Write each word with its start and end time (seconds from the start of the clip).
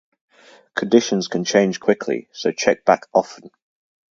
Conditions 0.75 1.27
can 1.27 1.45
change 1.45 1.79
quickly, 1.79 2.27
so 2.31 2.51
check 2.51 2.85
back 2.85 3.03
often. 3.13 3.51